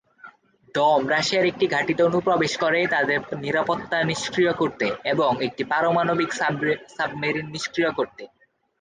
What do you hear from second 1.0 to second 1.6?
রাশিয়ার